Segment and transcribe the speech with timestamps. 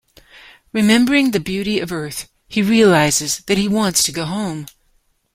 [0.73, 4.65] Remembering the beauty of Earth, he realizes that he wants to go home.